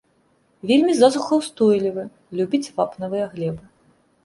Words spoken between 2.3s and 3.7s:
любіць вапнавыя глебы.